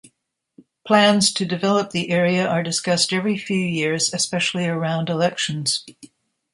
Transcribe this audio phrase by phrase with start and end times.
[0.83, 5.85] Plans to develop the area are discussed every few years, especially around elections.